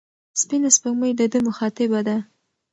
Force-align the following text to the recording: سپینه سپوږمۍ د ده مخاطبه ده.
سپینه 0.41 0.69
سپوږمۍ 0.75 1.11
د 1.15 1.21
ده 1.31 1.39
مخاطبه 1.47 1.99
ده. 2.07 2.17